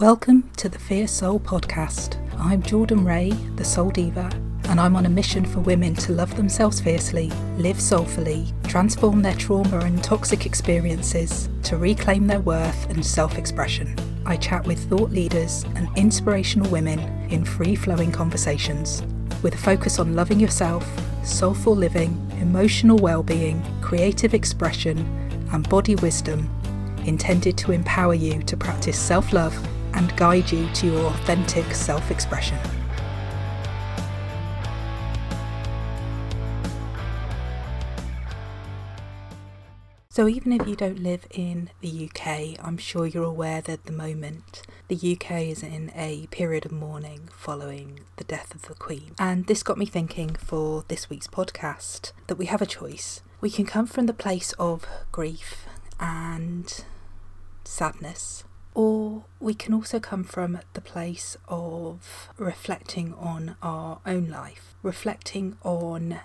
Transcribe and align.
Welcome 0.00 0.50
to 0.56 0.68
the 0.68 0.80
Fierce 0.80 1.12
Soul 1.12 1.38
podcast. 1.38 2.18
I'm 2.36 2.64
Jordan 2.64 3.04
Ray, 3.04 3.30
the 3.54 3.64
Soul 3.64 3.90
Diva, 3.90 4.28
and 4.68 4.80
I'm 4.80 4.96
on 4.96 5.06
a 5.06 5.08
mission 5.08 5.44
for 5.44 5.60
women 5.60 5.94
to 5.94 6.10
love 6.10 6.34
themselves 6.34 6.80
fiercely, 6.80 7.30
live 7.58 7.80
soulfully, 7.80 8.48
transform 8.64 9.22
their 9.22 9.36
trauma 9.36 9.78
and 9.78 10.02
toxic 10.02 10.46
experiences, 10.46 11.48
to 11.62 11.76
reclaim 11.76 12.26
their 12.26 12.40
worth 12.40 12.90
and 12.90 13.06
self 13.06 13.38
expression. 13.38 13.94
I 14.26 14.36
chat 14.36 14.66
with 14.66 14.80
thought 14.90 15.10
leaders 15.10 15.64
and 15.76 15.88
inspirational 15.96 16.68
women 16.72 16.98
in 17.30 17.44
free 17.44 17.76
flowing 17.76 18.10
conversations 18.10 19.00
with 19.44 19.54
a 19.54 19.58
focus 19.58 20.00
on 20.00 20.16
loving 20.16 20.40
yourself, 20.40 20.84
soulful 21.24 21.76
living, 21.76 22.20
emotional 22.40 22.98
well 22.98 23.22
being, 23.22 23.62
creative 23.80 24.34
expression, 24.34 24.98
and 25.52 25.68
body 25.68 25.94
wisdom 25.94 26.50
intended 27.06 27.56
to 27.58 27.70
empower 27.70 28.14
you 28.14 28.42
to 28.42 28.56
practice 28.56 28.98
self 28.98 29.32
love 29.32 29.56
and 29.94 30.16
guide 30.16 30.50
you 30.52 30.68
to 30.74 30.86
your 30.86 31.06
authentic 31.06 31.74
self 31.74 32.10
expression. 32.10 32.58
So, 40.14 40.28
even 40.28 40.52
if 40.52 40.68
you 40.68 40.76
don't 40.76 41.02
live 41.02 41.26
in 41.32 41.70
the 41.80 42.08
UK, 42.08 42.56
I'm 42.64 42.78
sure 42.78 43.04
you're 43.04 43.24
aware 43.24 43.60
that 43.62 43.72
at 43.72 43.84
the 43.86 43.92
moment 43.92 44.62
the 44.86 44.94
UK 44.94 45.42
is 45.48 45.64
in 45.64 45.90
a 45.92 46.28
period 46.28 46.64
of 46.64 46.70
mourning 46.70 47.28
following 47.36 47.98
the 48.14 48.22
death 48.22 48.54
of 48.54 48.62
the 48.62 48.74
Queen. 48.74 49.16
And 49.18 49.48
this 49.48 49.64
got 49.64 49.76
me 49.76 49.86
thinking 49.86 50.36
for 50.36 50.84
this 50.86 51.10
week's 51.10 51.26
podcast 51.26 52.12
that 52.28 52.36
we 52.36 52.46
have 52.46 52.62
a 52.62 52.66
choice. 52.66 53.22
We 53.40 53.50
can 53.50 53.66
come 53.66 53.88
from 53.88 54.06
the 54.06 54.14
place 54.14 54.52
of 54.52 54.86
grief 55.10 55.66
and 55.98 56.84
sadness, 57.64 58.44
or 58.74 59.24
we 59.38 59.54
can 59.54 59.72
also 59.72 60.00
come 60.00 60.24
from 60.24 60.58
the 60.72 60.80
place 60.80 61.36
of 61.48 62.28
reflecting 62.36 63.14
on 63.14 63.56
our 63.62 64.00
own 64.04 64.28
life, 64.28 64.74
reflecting 64.82 65.56
on 65.62 66.20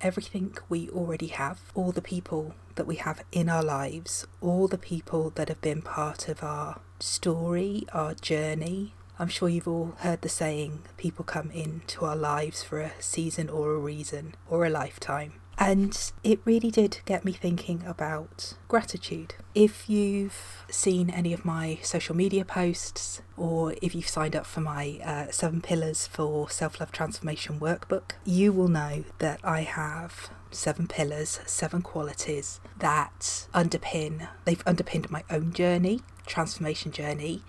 everything 0.00 0.56
we 0.68 0.90
already 0.90 1.28
have, 1.28 1.60
all 1.74 1.92
the 1.92 2.02
people 2.02 2.54
that 2.74 2.86
we 2.86 2.96
have 2.96 3.22
in 3.30 3.48
our 3.48 3.62
lives, 3.62 4.26
all 4.40 4.66
the 4.66 4.78
people 4.78 5.30
that 5.30 5.48
have 5.48 5.60
been 5.60 5.80
part 5.82 6.28
of 6.28 6.42
our 6.42 6.80
story, 6.98 7.86
our 7.92 8.14
journey. 8.14 8.94
I'm 9.18 9.28
sure 9.28 9.48
you've 9.48 9.68
all 9.68 9.94
heard 9.98 10.22
the 10.22 10.28
saying 10.28 10.82
people 10.96 11.24
come 11.24 11.50
into 11.52 12.04
our 12.04 12.16
lives 12.16 12.62
for 12.62 12.80
a 12.80 12.92
season 13.00 13.48
or 13.48 13.72
a 13.72 13.78
reason 13.78 14.34
or 14.48 14.64
a 14.64 14.70
lifetime. 14.70 15.34
And 15.58 16.12
it 16.24 16.40
really 16.44 16.70
did 16.70 17.00
get 17.04 17.24
me 17.24 17.32
thinking 17.32 17.84
about 17.86 18.54
gratitude. 18.68 19.34
If 19.54 19.88
you've 19.88 20.64
seen 20.70 21.10
any 21.10 21.32
of 21.32 21.44
my 21.44 21.78
social 21.82 22.16
media 22.16 22.44
posts, 22.44 23.22
or 23.36 23.74
if 23.80 23.94
you've 23.94 24.08
signed 24.08 24.34
up 24.34 24.46
for 24.46 24.60
my 24.60 25.00
uh, 25.04 25.30
Seven 25.30 25.60
Pillars 25.60 26.06
for 26.06 26.48
Self 26.50 26.80
Love 26.80 26.90
Transformation 26.90 27.60
workbook, 27.60 28.12
you 28.24 28.52
will 28.52 28.68
know 28.68 29.04
that 29.18 29.40
I 29.44 29.60
have 29.60 30.30
seven 30.50 30.86
pillars, 30.86 31.40
seven 31.46 31.82
qualities 31.82 32.60
that 32.78 33.46
underpin, 33.54 34.28
they've 34.44 34.62
underpinned 34.66 35.10
my 35.10 35.24
own 35.30 35.52
journey, 35.52 36.00
transformation 36.26 36.92
journey. 36.92 37.42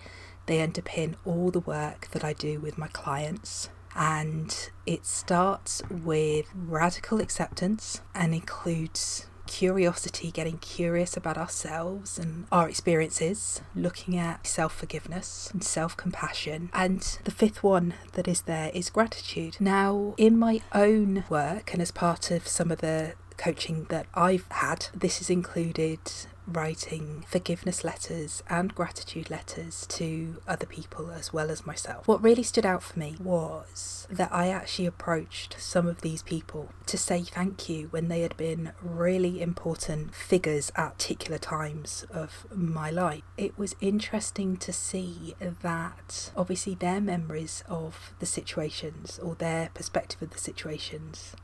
They 0.46 0.58
underpin 0.66 1.14
all 1.24 1.50
the 1.50 1.60
work 1.60 2.08
that 2.12 2.22
I 2.22 2.34
do 2.34 2.60
with 2.60 2.76
my 2.76 2.88
clients 2.88 3.70
and 3.94 4.70
it 4.86 5.06
starts 5.06 5.82
with 5.90 6.46
radical 6.54 7.20
acceptance 7.20 8.00
and 8.14 8.34
includes 8.34 9.26
curiosity, 9.46 10.30
getting 10.30 10.58
curious 10.58 11.16
about 11.16 11.38
ourselves 11.38 12.18
and 12.18 12.46
our 12.50 12.68
experiences, 12.68 13.60
looking 13.74 14.16
at 14.16 14.46
self 14.46 14.74
forgiveness 14.74 15.50
and 15.52 15.62
self 15.62 15.96
compassion. 15.96 16.70
And 16.72 17.00
the 17.24 17.30
fifth 17.30 17.62
one 17.62 17.94
that 18.12 18.28
is 18.28 18.42
there 18.42 18.70
is 18.74 18.90
gratitude. 18.90 19.56
Now, 19.60 20.14
in 20.16 20.38
my 20.38 20.60
own 20.72 21.24
work 21.28 21.72
and 21.72 21.82
as 21.82 21.90
part 21.90 22.30
of 22.30 22.48
some 22.48 22.70
of 22.70 22.80
the 22.80 23.14
coaching 23.36 23.86
that 23.90 24.06
I've 24.14 24.46
had, 24.50 24.86
this 24.94 25.18
has 25.18 25.30
included 25.30 26.00
writing 26.46 27.24
forgiveness 27.28 27.84
letters 27.84 28.42
and 28.48 28.74
gratitude 28.74 29.30
letters 29.30 29.86
to 29.88 30.40
other 30.46 30.66
people 30.66 31.10
as 31.10 31.32
well 31.32 31.50
as 31.50 31.66
myself. 31.66 32.06
What 32.06 32.22
really 32.22 32.42
stood 32.42 32.66
out 32.66 32.82
for 32.82 32.98
me 32.98 33.16
was 33.20 34.06
that 34.10 34.32
I 34.32 34.48
actually 34.48 34.86
approached 34.86 35.56
some 35.58 35.86
of 35.86 36.02
these 36.02 36.22
people 36.22 36.70
to 36.86 36.98
say 36.98 37.22
thank 37.22 37.68
you 37.68 37.88
when 37.88 38.08
they 38.08 38.20
had 38.20 38.36
been 38.36 38.72
really 38.82 39.40
important 39.40 40.14
figures 40.14 40.70
at 40.76 40.98
particular 40.98 41.38
times 41.38 42.04
of 42.10 42.46
my 42.54 42.90
life. 42.90 43.22
It 43.36 43.58
was 43.58 43.76
interesting 43.80 44.56
to 44.58 44.72
see 44.72 45.34
that 45.40 46.30
obviously 46.36 46.74
their 46.74 47.00
memories 47.00 47.64
of 47.68 48.14
the 48.18 48.26
situations 48.26 49.18
or 49.18 49.34
their 49.34 49.70
perspective 49.74 50.22
of 50.22 50.30
the 50.30 50.38
situations 50.38 51.34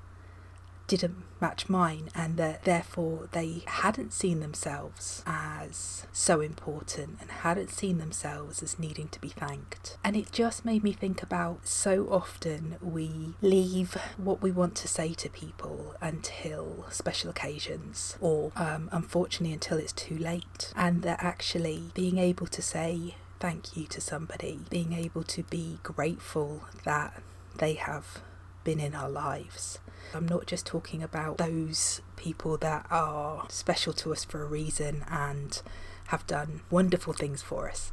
didn't 0.90 1.22
match 1.40 1.68
mine, 1.68 2.08
and 2.16 2.36
that 2.36 2.64
therefore 2.64 3.28
they 3.30 3.62
hadn't 3.66 4.12
seen 4.12 4.40
themselves 4.40 5.22
as 5.24 6.04
so 6.10 6.40
important 6.40 7.18
and 7.20 7.30
hadn't 7.30 7.70
seen 7.70 7.98
themselves 7.98 8.60
as 8.60 8.76
needing 8.76 9.06
to 9.06 9.20
be 9.20 9.28
thanked. 9.28 9.96
And 10.02 10.16
it 10.16 10.32
just 10.32 10.64
made 10.64 10.82
me 10.82 10.92
think 10.92 11.22
about 11.22 11.68
so 11.68 12.08
often 12.10 12.74
we 12.82 13.34
leave 13.40 13.96
what 14.16 14.42
we 14.42 14.50
want 14.50 14.74
to 14.76 14.88
say 14.88 15.14
to 15.14 15.28
people 15.30 15.94
until 16.00 16.86
special 16.90 17.30
occasions, 17.30 18.16
or 18.20 18.50
um, 18.56 18.88
unfortunately 18.90 19.54
until 19.54 19.78
it's 19.78 19.92
too 19.92 20.18
late, 20.18 20.72
and 20.74 21.02
that 21.02 21.22
actually 21.22 21.92
being 21.94 22.18
able 22.18 22.48
to 22.48 22.60
say 22.60 23.14
thank 23.38 23.76
you 23.76 23.86
to 23.86 24.00
somebody, 24.00 24.58
being 24.68 24.92
able 24.92 25.22
to 25.22 25.44
be 25.44 25.78
grateful 25.84 26.64
that 26.84 27.22
they 27.58 27.74
have 27.74 28.18
been 28.64 28.80
in 28.80 28.94
our 28.94 29.08
lives 29.08 29.78
I'm 30.14 30.26
not 30.26 30.46
just 30.46 30.66
talking 30.66 31.02
about 31.02 31.38
those 31.38 32.00
people 32.16 32.56
that 32.58 32.86
are 32.90 33.46
special 33.48 33.92
to 33.94 34.12
us 34.12 34.24
for 34.24 34.42
a 34.42 34.46
reason 34.46 35.04
and 35.08 35.60
have 36.08 36.26
done 36.26 36.62
wonderful 36.70 37.12
things 37.12 37.42
for 37.42 37.68
us. 37.68 37.92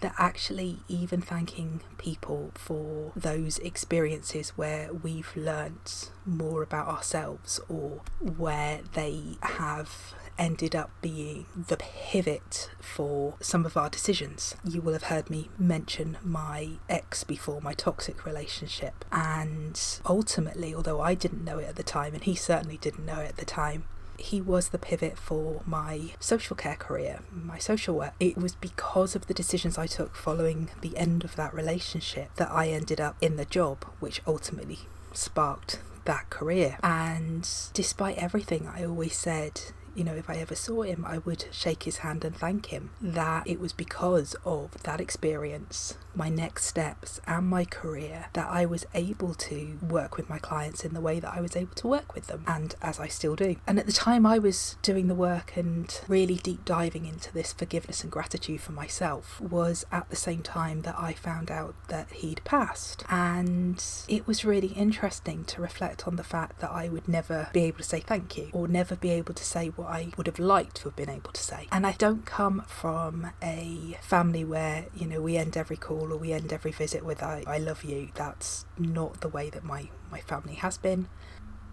That 0.00 0.14
actually, 0.18 0.78
even 0.88 1.20
thanking 1.20 1.82
people 1.98 2.52
for 2.54 3.12
those 3.14 3.58
experiences 3.58 4.50
where 4.50 4.92
we've 4.92 5.30
learnt 5.36 6.10
more 6.24 6.62
about 6.62 6.88
ourselves 6.88 7.60
or 7.68 8.00
where 8.18 8.80
they 8.94 9.36
have 9.42 10.14
ended 10.40 10.74
up 10.74 10.90
being 11.02 11.46
the 11.54 11.76
pivot 11.76 12.70
for 12.80 13.34
some 13.40 13.66
of 13.66 13.76
our 13.76 13.90
decisions. 13.90 14.56
You 14.64 14.80
will 14.80 14.94
have 14.94 15.04
heard 15.04 15.30
me 15.30 15.50
mention 15.58 16.16
my 16.24 16.70
ex 16.88 17.22
before, 17.22 17.60
my 17.60 17.74
toxic 17.74 18.24
relationship. 18.24 19.04
And 19.12 19.80
ultimately, 20.06 20.74
although 20.74 21.00
I 21.00 21.14
didn't 21.14 21.44
know 21.44 21.58
it 21.58 21.68
at 21.68 21.76
the 21.76 21.82
time, 21.82 22.14
and 22.14 22.24
he 22.24 22.34
certainly 22.34 22.78
didn't 22.78 23.04
know 23.04 23.20
it 23.20 23.28
at 23.28 23.36
the 23.36 23.44
time, 23.44 23.84
he 24.16 24.40
was 24.40 24.68
the 24.68 24.78
pivot 24.78 25.18
for 25.18 25.62
my 25.66 26.12
social 26.20 26.56
care 26.56 26.76
career, 26.76 27.20
my 27.32 27.58
social 27.58 27.94
work. 27.94 28.14
It 28.18 28.36
was 28.36 28.54
because 28.54 29.14
of 29.14 29.26
the 29.26 29.34
decisions 29.34 29.78
I 29.78 29.86
took 29.86 30.14
following 30.16 30.70
the 30.80 30.96
end 30.96 31.24
of 31.24 31.36
that 31.36 31.54
relationship 31.54 32.34
that 32.36 32.50
I 32.50 32.68
ended 32.68 33.00
up 33.00 33.16
in 33.20 33.36
the 33.36 33.44
job, 33.44 33.84
which 33.98 34.20
ultimately 34.26 34.80
sparked 35.12 35.80
that 36.04 36.30
career. 36.30 36.78
And 36.82 37.48
despite 37.72 38.18
everything, 38.18 38.68
I 38.68 38.84
always 38.84 39.16
said, 39.16 39.60
you 39.94 40.04
know, 40.04 40.14
if 40.14 40.30
I 40.30 40.36
ever 40.36 40.54
saw 40.54 40.82
him, 40.82 41.04
I 41.06 41.18
would 41.18 41.46
shake 41.50 41.84
his 41.84 41.98
hand 41.98 42.24
and 42.24 42.36
thank 42.36 42.66
him. 42.66 42.90
That 43.00 43.46
it 43.46 43.60
was 43.60 43.72
because 43.72 44.34
of 44.44 44.82
that 44.82 45.00
experience, 45.00 45.96
my 46.14 46.28
next 46.28 46.66
steps, 46.66 47.20
and 47.26 47.46
my 47.46 47.64
career 47.64 48.26
that 48.32 48.48
I 48.48 48.66
was 48.66 48.86
able 48.94 49.34
to 49.34 49.78
work 49.82 50.16
with 50.16 50.28
my 50.28 50.38
clients 50.38 50.84
in 50.84 50.94
the 50.94 51.00
way 51.00 51.20
that 51.20 51.34
I 51.34 51.40
was 51.40 51.56
able 51.56 51.74
to 51.76 51.88
work 51.88 52.14
with 52.14 52.26
them, 52.26 52.44
and 52.46 52.74
as 52.82 52.98
I 53.00 53.08
still 53.08 53.36
do. 53.36 53.56
And 53.66 53.78
at 53.78 53.86
the 53.86 53.92
time 53.92 54.26
I 54.26 54.38
was 54.38 54.76
doing 54.82 55.08
the 55.08 55.14
work 55.14 55.56
and 55.56 56.00
really 56.08 56.36
deep 56.36 56.64
diving 56.64 57.06
into 57.06 57.32
this 57.32 57.52
forgiveness 57.52 58.02
and 58.02 58.12
gratitude 58.12 58.60
for 58.60 58.72
myself, 58.72 59.40
was 59.40 59.84
at 59.90 60.08
the 60.10 60.16
same 60.16 60.42
time 60.42 60.82
that 60.82 60.96
I 60.98 61.12
found 61.12 61.50
out 61.50 61.74
that 61.88 62.10
he'd 62.12 62.42
passed. 62.44 63.04
And 63.08 63.82
it 64.08 64.26
was 64.26 64.44
really 64.44 64.68
interesting 64.68 65.44
to 65.44 65.62
reflect 65.62 66.06
on 66.06 66.16
the 66.16 66.24
fact 66.24 66.60
that 66.60 66.70
I 66.70 66.88
would 66.88 67.08
never 67.08 67.48
be 67.52 67.64
able 67.64 67.78
to 67.78 67.84
say 67.84 68.00
thank 68.00 68.36
you 68.36 68.50
or 68.52 68.68
never 68.68 68.96
be 68.96 69.10
able 69.10 69.34
to 69.34 69.44
say 69.44 69.68
what 69.68 69.88
I 69.88 70.12
would 70.16 70.26
have 70.26 70.38
liked 70.38 70.76
to 70.76 70.84
have 70.84 70.96
been 70.96 71.10
able 71.10 71.32
to 71.32 71.40
say. 71.40 71.66
And 71.72 71.86
I 71.86 71.92
don't 71.92 72.24
come 72.24 72.64
from 72.66 73.30
a 73.42 73.98
family 74.00 74.44
where, 74.44 74.86
you 74.94 75.06
know, 75.06 75.20
we 75.20 75.36
end 75.36 75.56
every 75.56 75.76
call 75.76 75.99
or 76.00 76.16
we 76.16 76.32
end 76.32 76.52
every 76.52 76.72
visit 76.72 77.04
with 77.04 77.22
I, 77.22 77.44
I 77.46 77.58
love 77.58 77.84
you. 77.84 78.10
That's 78.14 78.64
not 78.78 79.20
the 79.20 79.28
way 79.28 79.50
that 79.50 79.64
my, 79.64 79.88
my 80.10 80.20
family 80.20 80.54
has 80.54 80.78
been. 80.78 81.08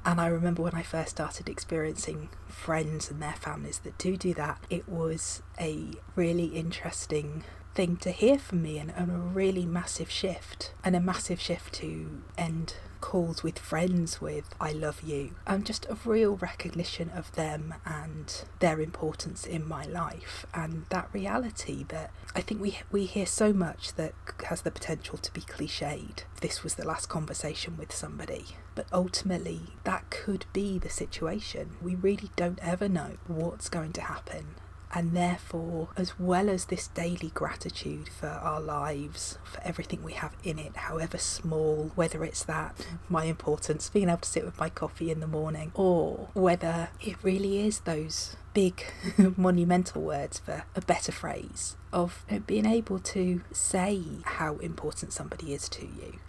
And 0.06 0.22
I 0.22 0.28
remember 0.28 0.62
when 0.62 0.74
I 0.74 0.84
first 0.84 1.12
started 1.12 1.50
experiencing 1.50 2.30
friends 2.48 3.12
and 3.12 3.22
their 3.22 3.34
families 3.34 3.80
that 3.80 3.98
do 3.98 4.16
do 4.16 4.34
that, 4.36 4.62
it 4.70 4.88
was 4.88 5.42
a 5.60 5.92
really 6.16 6.46
interesting 6.46 7.44
thing 7.76 7.98
to 7.98 8.12
hear 8.12 8.40
from 8.40 8.64
me 8.64 8.80
and, 8.80 8.92
and, 8.96 9.12
a 9.12 9.18
really 9.18 9.66
massive 9.66 10.10
shift 10.10 10.72
and 10.84 10.96
a 10.96 11.00
massive 11.00 11.40
shift 11.40 11.74
to 11.76 12.24
end 12.38 12.76
calls 13.02 13.44
with 13.44 13.60
friends 13.60 14.22
with 14.22 14.50
I 14.60 14.72
love 14.72 15.02
you. 15.02 15.36
Um, 15.46 15.64
just 15.64 15.86
a 15.90 15.98
real 16.06 16.36
recognition 16.36 17.10
of 17.10 17.32
them 17.34 17.76
and 17.86 18.44
their 18.60 18.80
importance 18.82 19.46
in 19.46 19.68
my 19.68 19.86
life 19.86 20.46
and 20.54 20.86
that 20.90 21.10
reality 21.14 21.86
that 21.90 22.12
I 22.36 22.42
think 22.42 22.62
we 22.62 22.80
we 22.92 23.06
hear 23.06 23.26
so 23.26 23.54
much 23.54 23.94
that 23.96 24.14
has 24.46 24.62
the 24.62 24.72
potential 24.72 25.18
to 25.18 25.34
be 25.34 25.42
cliched. 25.42 26.24
This 26.42 26.64
was 26.64 26.76
the 26.76 26.88
last 26.88 27.08
conversation 27.10 27.78
with 27.78 27.94
somebody. 27.94 28.46
But 28.76 28.88
ultimately, 28.94 29.62
that 29.86 30.10
could 30.12 30.46
be 30.54 30.78
the 30.78 30.90
situation. 30.90 31.78
We 31.82 31.96
really 31.96 32.30
don't 32.36 32.60
ever 32.62 32.88
know 32.88 33.18
what's 33.28 33.70
going 33.70 33.94
to 33.94 34.02
happen 34.02 34.56
and 34.94 35.12
therefore, 35.12 35.90
as 35.98 36.18
well 36.20 36.50
as 36.50 36.66
this 36.66 36.88
daily 36.88 37.32
gratitude 37.34 38.10
for 38.10 38.28
our 38.28 38.62
lives, 38.62 39.38
for 39.44 39.62
everything 39.64 40.04
we 40.04 40.14
have 40.14 40.36
in 40.44 40.58
it, 40.58 40.76
however 40.76 41.18
small, 41.18 41.92
whether 41.96 42.24
it's 42.24 42.44
that, 42.46 42.88
my 43.10 43.26
importance, 43.26 43.90
being 43.90 44.10
able 44.10 44.20
to 44.20 44.30
sit 44.30 44.46
with 44.46 44.58
my 44.60 44.70
coffee 44.70 45.12
in 45.12 45.20
the 45.20 45.28
morning, 45.28 45.72
or 45.76 46.30
whether 46.34 46.90
it 47.02 47.16
really 47.22 47.66
is 47.66 47.82
those 47.82 48.38
big 48.54 48.84
monumental 49.38 50.02
words 50.02 50.40
for 50.40 50.64
a 50.76 50.82
better 50.82 51.12
phrase 51.12 51.76
of 51.92 52.26
being 52.48 52.66
able 52.66 52.98
to 53.00 53.42
say 53.52 54.02
how 54.24 54.56
important 54.58 55.14
somebody 55.14 55.54
is 55.54 55.70
to 55.70 55.86
you 55.86 56.20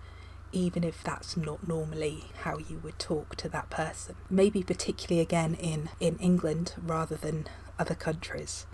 even 0.52 0.82
if 0.82 1.02
that's 1.02 1.36
not 1.36 1.66
normally 1.68 2.24
how 2.42 2.58
you 2.58 2.78
would 2.82 2.98
talk 2.98 3.36
to 3.36 3.48
that 3.50 3.68
person. 3.70 4.14
Maybe 4.30 4.62
particularly 4.62 5.20
again 5.20 5.54
in, 5.54 5.90
in 6.00 6.16
England 6.16 6.74
rather 6.82 7.16
than 7.16 7.46
other 7.78 7.94
countries. 7.94 8.66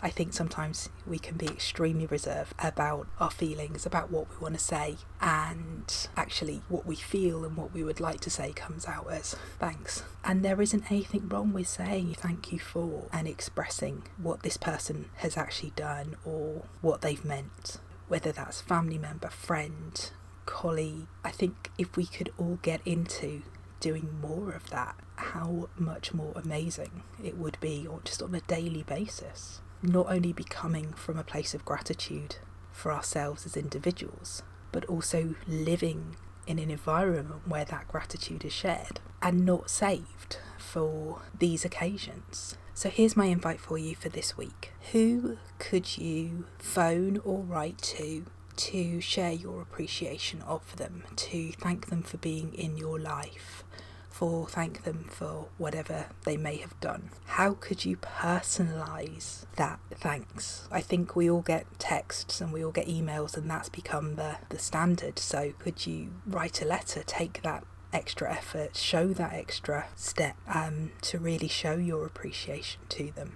I 0.00 0.10
think 0.10 0.34
sometimes 0.34 0.90
we 1.06 1.18
can 1.18 1.38
be 1.38 1.46
extremely 1.46 2.04
reserved 2.04 2.52
about 2.58 3.06
our 3.18 3.30
feelings, 3.30 3.86
about 3.86 4.10
what 4.10 4.28
we 4.28 4.36
want 4.36 4.54
to 4.54 4.60
say, 4.60 4.96
and 5.20 6.08
actually 6.14 6.60
what 6.68 6.84
we 6.84 6.94
feel 6.94 7.42
and 7.44 7.56
what 7.56 7.72
we 7.72 7.82
would 7.82 8.00
like 8.00 8.20
to 8.20 8.30
say 8.30 8.52
comes 8.52 8.86
out 8.86 9.10
as 9.10 9.34
thanks. 9.58 10.02
And 10.22 10.44
there 10.44 10.60
isn't 10.60 10.90
anything 10.90 11.28
wrong 11.28 11.54
with 11.54 11.68
saying 11.68 12.16
thank 12.18 12.52
you 12.52 12.58
for 12.58 13.06
and 13.12 13.26
expressing 13.26 14.02
what 14.18 14.42
this 14.42 14.58
person 14.58 15.06
has 15.16 15.38
actually 15.38 15.72
done 15.74 16.16
or 16.24 16.64
what 16.82 17.00
they've 17.00 17.24
meant, 17.24 17.78
whether 18.08 18.30
that's 18.30 18.60
family 18.60 18.98
member, 18.98 19.30
friend, 19.30 20.10
colleague. 20.44 21.06
I 21.24 21.30
think 21.30 21.70
if 21.78 21.96
we 21.96 22.04
could 22.04 22.30
all 22.36 22.58
get 22.60 22.80
into 22.84 23.42
doing 23.84 24.08
more 24.22 24.50
of 24.52 24.70
that, 24.70 24.96
how 25.16 25.68
much 25.76 26.14
more 26.14 26.32
amazing 26.34 27.02
it 27.22 27.36
would 27.36 27.58
be, 27.60 27.86
or 27.86 28.00
just 28.02 28.22
on 28.22 28.34
a 28.34 28.40
daily 28.40 28.82
basis. 28.82 29.60
Not 29.82 30.06
only 30.08 30.32
be 30.32 30.44
coming 30.44 30.94
from 30.94 31.18
a 31.18 31.22
place 31.22 31.52
of 31.52 31.66
gratitude 31.66 32.36
for 32.72 32.90
ourselves 32.90 33.44
as 33.44 33.58
individuals, 33.58 34.42
but 34.72 34.86
also 34.86 35.34
living 35.46 36.16
in 36.46 36.58
an 36.58 36.70
environment 36.70 37.46
where 37.46 37.66
that 37.66 37.86
gratitude 37.86 38.42
is 38.42 38.54
shared 38.54 39.00
and 39.20 39.44
not 39.44 39.68
saved 39.68 40.38
for 40.56 41.20
these 41.38 41.66
occasions. 41.66 42.56
So 42.72 42.88
here's 42.88 43.18
my 43.18 43.26
invite 43.26 43.60
for 43.60 43.76
you 43.76 43.94
for 43.94 44.08
this 44.08 44.34
week. 44.38 44.72
Who 44.92 45.36
could 45.58 45.98
you 45.98 46.46
phone 46.58 47.20
or 47.22 47.40
write 47.42 47.78
to 47.98 48.24
to 48.56 49.00
share 49.00 49.32
your 49.32 49.62
appreciation 49.62 50.42
of 50.42 50.76
them, 50.76 51.04
to 51.16 51.52
thank 51.52 51.86
them 51.86 52.02
for 52.02 52.16
being 52.18 52.54
in 52.54 52.76
your 52.76 52.98
life, 52.98 53.64
for 54.10 54.46
thank 54.46 54.84
them 54.84 55.06
for 55.10 55.48
whatever 55.58 56.06
they 56.24 56.36
may 56.36 56.56
have 56.56 56.78
done. 56.80 57.10
How 57.26 57.54
could 57.54 57.84
you 57.84 57.96
personalize 57.96 59.44
that 59.56 59.80
thanks? 59.90 60.68
I 60.70 60.80
think 60.80 61.16
we 61.16 61.28
all 61.28 61.42
get 61.42 61.66
texts 61.78 62.40
and 62.40 62.52
we 62.52 62.64
all 62.64 62.70
get 62.72 62.86
emails 62.86 63.36
and 63.36 63.50
that's 63.50 63.68
become 63.68 64.14
the, 64.14 64.36
the 64.50 64.58
standard. 64.58 65.18
So 65.18 65.52
could 65.58 65.86
you 65.86 66.12
write 66.26 66.62
a 66.62 66.64
letter, 66.64 67.02
take 67.04 67.42
that 67.42 67.64
extra 67.92 68.32
effort, 68.32 68.76
show 68.76 69.08
that 69.08 69.32
extra 69.32 69.86
step 69.96 70.36
um, 70.46 70.92
to 71.02 71.18
really 71.18 71.48
show 71.48 71.74
your 71.74 72.06
appreciation 72.06 72.82
to 72.90 73.10
them? 73.10 73.34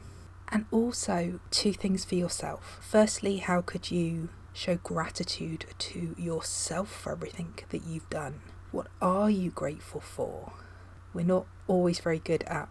And 0.50 0.64
also, 0.70 1.40
two 1.50 1.72
things 1.72 2.04
for 2.04 2.14
yourself. 2.14 2.78
Firstly, 2.80 3.36
how 3.38 3.60
could 3.60 3.90
you 3.90 4.30
show 4.58 4.76
gratitude 4.76 5.66
to 5.78 6.14
yourself 6.18 6.90
for 6.90 7.12
everything 7.12 7.54
that 7.70 7.84
you've 7.86 8.10
done? 8.10 8.40
What 8.72 8.88
are 9.00 9.30
you 9.30 9.50
grateful 9.50 10.00
for? 10.00 10.52
We're 11.14 11.24
not 11.24 11.46
always 11.68 12.00
very 12.00 12.18
good 12.18 12.42
at 12.44 12.68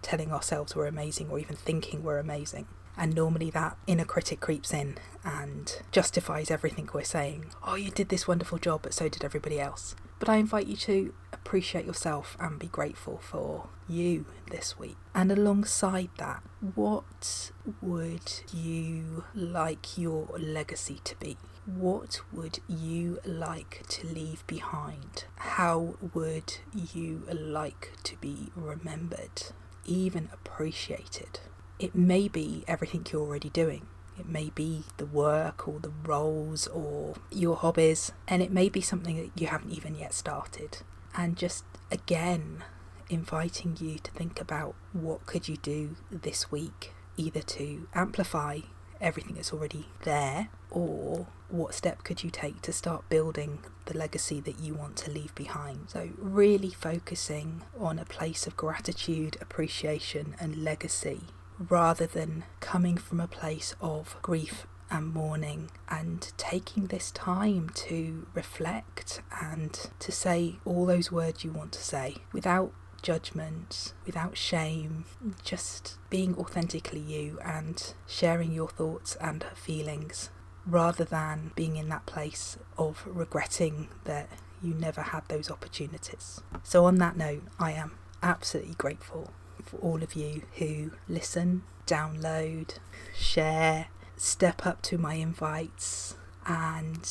telling 0.00 0.32
ourselves 0.32 0.74
we're 0.74 0.86
amazing 0.86 1.28
or 1.30 1.38
even 1.38 1.54
thinking 1.54 2.02
we're 2.02 2.18
amazing. 2.18 2.66
And 2.96 3.14
normally 3.14 3.50
that 3.50 3.76
inner 3.86 4.04
critic 4.04 4.40
creeps 4.40 4.72
in 4.72 4.96
and 5.22 5.80
justifies 5.92 6.50
everything 6.50 6.88
we're 6.92 7.04
saying. 7.04 7.46
Oh, 7.64 7.76
you 7.76 7.90
did 7.90 8.08
this 8.08 8.26
wonderful 8.26 8.58
job, 8.58 8.80
but 8.82 8.94
so 8.94 9.08
did 9.08 9.22
everybody 9.22 9.60
else. 9.60 9.94
But 10.18 10.28
I 10.28 10.36
invite 10.36 10.66
you 10.66 10.76
to 10.78 11.14
appreciate 11.48 11.86
yourself 11.86 12.36
and 12.38 12.58
be 12.58 12.66
grateful 12.66 13.16
for 13.16 13.70
you 13.88 14.26
this 14.50 14.78
week. 14.78 14.98
And 15.14 15.32
alongside 15.32 16.10
that, 16.18 16.42
what 16.74 17.52
would 17.80 18.42
you 18.52 19.24
like 19.34 19.96
your 19.96 20.28
legacy 20.38 21.00
to 21.04 21.18
be? 21.18 21.38
What 21.64 22.20
would 22.34 22.58
you 22.68 23.18
like 23.24 23.82
to 23.88 24.06
leave 24.06 24.46
behind? 24.46 25.24
How 25.36 25.94
would 26.12 26.56
you 26.74 27.22
like 27.32 27.92
to 28.02 28.16
be 28.20 28.52
remembered, 28.54 29.44
even 29.86 30.28
appreciated? 30.30 31.40
It 31.78 31.94
may 31.94 32.28
be 32.28 32.62
everything 32.68 33.06
you're 33.10 33.22
already 33.22 33.48
doing. 33.48 33.86
It 34.18 34.28
may 34.28 34.50
be 34.50 34.82
the 34.98 35.06
work 35.06 35.66
or 35.66 35.80
the 35.80 35.92
roles 36.04 36.66
or 36.66 37.14
your 37.30 37.56
hobbies, 37.56 38.12
and 38.26 38.42
it 38.42 38.52
may 38.52 38.68
be 38.68 38.82
something 38.82 39.16
that 39.16 39.40
you 39.40 39.46
haven't 39.46 39.72
even 39.72 39.94
yet 39.94 40.12
started. 40.12 40.82
And 41.18 41.36
just 41.36 41.64
again, 41.90 42.62
inviting 43.10 43.76
you 43.80 43.98
to 43.98 44.10
think 44.12 44.40
about 44.40 44.76
what 44.92 45.26
could 45.26 45.48
you 45.48 45.56
do 45.56 45.96
this 46.12 46.52
week 46.52 46.92
either 47.16 47.40
to 47.40 47.88
amplify 47.92 48.60
everything 49.00 49.34
that's 49.34 49.52
already 49.52 49.88
there 50.04 50.48
or 50.70 51.26
what 51.48 51.74
step 51.74 52.04
could 52.04 52.22
you 52.22 52.30
take 52.30 52.62
to 52.62 52.72
start 52.72 53.08
building 53.08 53.58
the 53.86 53.98
legacy 53.98 54.38
that 54.40 54.60
you 54.60 54.74
want 54.74 54.94
to 54.98 55.10
leave 55.10 55.34
behind? 55.34 55.90
So, 55.90 56.10
really 56.18 56.70
focusing 56.70 57.62
on 57.76 57.98
a 57.98 58.04
place 58.04 58.46
of 58.46 58.56
gratitude, 58.56 59.38
appreciation, 59.40 60.36
and 60.38 60.62
legacy 60.62 61.22
rather 61.58 62.06
than 62.06 62.44
coming 62.60 62.96
from 62.96 63.18
a 63.18 63.26
place 63.26 63.74
of 63.80 64.16
grief 64.22 64.68
and 64.90 65.12
mourning 65.12 65.70
and 65.88 66.32
taking 66.36 66.86
this 66.86 67.10
time 67.10 67.70
to 67.74 68.26
reflect 68.34 69.22
and 69.42 69.90
to 69.98 70.12
say 70.12 70.56
all 70.64 70.86
those 70.86 71.12
words 71.12 71.44
you 71.44 71.52
want 71.52 71.72
to 71.72 71.82
say 71.82 72.16
without 72.32 72.72
judgment, 73.02 73.92
without 74.06 74.36
shame, 74.36 75.04
just 75.44 75.98
being 76.10 76.36
authentically 76.36 77.00
you 77.00 77.38
and 77.44 77.94
sharing 78.06 78.52
your 78.52 78.68
thoughts 78.68 79.16
and 79.20 79.44
feelings 79.54 80.30
rather 80.66 81.04
than 81.04 81.52
being 81.54 81.76
in 81.76 81.88
that 81.88 82.06
place 82.06 82.58
of 82.76 83.04
regretting 83.06 83.88
that 84.04 84.28
you 84.62 84.74
never 84.74 85.02
had 85.02 85.22
those 85.28 85.50
opportunities. 85.50 86.40
So, 86.62 86.84
on 86.84 86.96
that 86.96 87.16
note, 87.16 87.42
I 87.58 87.72
am 87.72 87.92
absolutely 88.22 88.74
grateful 88.74 89.30
for 89.62 89.76
all 89.78 90.02
of 90.02 90.14
you 90.14 90.42
who 90.56 90.92
listen, 91.08 91.62
download, 91.86 92.78
share, 93.16 93.86
step 94.18 94.66
up 94.66 94.82
to 94.82 94.98
my 94.98 95.14
invites, 95.14 96.16
and 96.46 97.08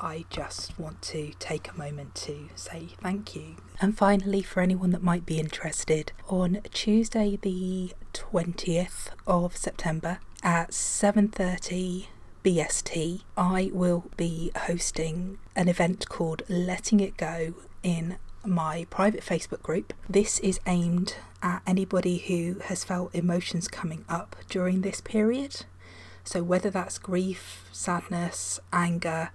I 0.00 0.24
just 0.28 0.78
want 0.78 1.00
to 1.02 1.32
take 1.38 1.70
a 1.70 1.78
moment 1.78 2.14
to 2.26 2.48
say 2.54 2.88
thank 3.00 3.34
you. 3.34 3.56
And 3.80 3.96
finally, 3.96 4.42
for 4.42 4.60
anyone 4.60 4.90
that 4.90 5.02
might 5.02 5.24
be 5.24 5.38
interested, 5.38 6.12
on 6.28 6.60
Tuesday 6.72 7.38
the 7.40 7.92
20th 8.12 9.08
of 9.26 9.56
September 9.56 10.18
at 10.42 10.72
7:30 10.72 12.08
BST, 12.42 13.22
I 13.36 13.70
will 13.72 14.04
be 14.16 14.52
hosting 14.56 15.38
an 15.54 15.68
event 15.68 16.08
called 16.08 16.42
Letting 16.48 17.00
It 17.00 17.16
Go 17.16 17.54
in 17.82 18.16
my 18.44 18.86
private 18.90 19.24
Facebook 19.24 19.62
group. 19.62 19.92
This 20.08 20.38
is 20.38 20.60
aimed 20.66 21.16
at 21.42 21.62
anybody 21.66 22.18
who 22.18 22.60
has 22.66 22.84
felt 22.84 23.14
emotions 23.14 23.66
coming 23.66 24.04
up 24.08 24.36
during 24.48 24.82
this 24.82 25.00
period. 25.00 25.64
So, 26.26 26.42
whether 26.42 26.70
that's 26.70 26.98
grief, 26.98 27.64
sadness, 27.72 28.60
anger, 28.72 29.30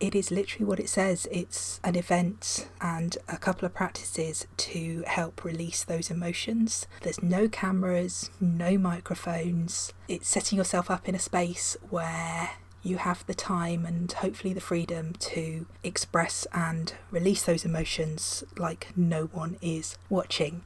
it 0.00 0.16
is 0.16 0.32
literally 0.32 0.64
what 0.64 0.80
it 0.80 0.88
says. 0.88 1.28
It's 1.30 1.78
an 1.84 1.94
event 1.94 2.68
and 2.80 3.16
a 3.28 3.38
couple 3.38 3.64
of 3.64 3.72
practices 3.72 4.48
to 4.56 5.04
help 5.06 5.44
release 5.44 5.84
those 5.84 6.10
emotions. 6.10 6.88
There's 7.02 7.22
no 7.22 7.48
cameras, 7.48 8.28
no 8.40 8.76
microphones. 8.76 9.92
It's 10.08 10.28
setting 10.28 10.58
yourself 10.58 10.90
up 10.90 11.08
in 11.08 11.14
a 11.14 11.20
space 11.20 11.76
where 11.88 12.50
you 12.82 12.96
have 12.96 13.24
the 13.26 13.34
time 13.34 13.86
and 13.86 14.10
hopefully 14.10 14.52
the 14.52 14.60
freedom 14.60 15.12
to 15.12 15.66
express 15.84 16.48
and 16.52 16.94
release 17.12 17.44
those 17.44 17.64
emotions 17.64 18.42
like 18.58 18.88
no 18.96 19.26
one 19.26 19.56
is 19.62 19.96
watching. 20.10 20.64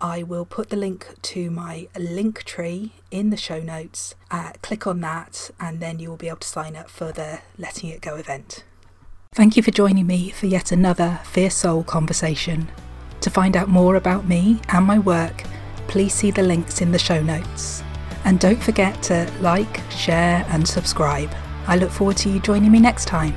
I 0.00 0.22
will 0.22 0.44
put 0.44 0.70
the 0.70 0.76
link 0.76 1.06
to 1.22 1.50
my 1.50 1.88
Linktree 1.94 2.90
in 3.10 3.30
the 3.30 3.36
show 3.36 3.60
notes. 3.60 4.14
Uh, 4.30 4.52
click 4.62 4.86
on 4.86 5.00
that, 5.00 5.50
and 5.58 5.80
then 5.80 5.98
you 5.98 6.10
will 6.10 6.16
be 6.16 6.28
able 6.28 6.38
to 6.38 6.48
sign 6.48 6.76
up 6.76 6.90
for 6.90 7.12
the 7.12 7.40
Letting 7.58 7.90
It 7.90 8.00
Go 8.00 8.16
event. 8.16 8.64
Thank 9.32 9.56
you 9.56 9.62
for 9.62 9.70
joining 9.70 10.06
me 10.06 10.30
for 10.30 10.46
yet 10.46 10.72
another 10.72 11.20
Fierce 11.24 11.56
Soul 11.56 11.84
conversation. 11.84 12.68
To 13.20 13.30
find 13.30 13.56
out 13.56 13.68
more 13.68 13.96
about 13.96 14.28
me 14.28 14.60
and 14.68 14.84
my 14.84 14.98
work, 14.98 15.44
please 15.88 16.12
see 16.12 16.30
the 16.30 16.42
links 16.42 16.80
in 16.80 16.92
the 16.92 16.98
show 16.98 17.22
notes. 17.22 17.82
And 18.24 18.38
don't 18.38 18.62
forget 18.62 19.02
to 19.04 19.30
like, 19.40 19.80
share, 19.90 20.44
and 20.50 20.66
subscribe. 20.66 21.30
I 21.66 21.76
look 21.76 21.90
forward 21.90 22.16
to 22.18 22.30
you 22.30 22.40
joining 22.40 22.70
me 22.70 22.80
next 22.80 23.06
time. 23.06 23.34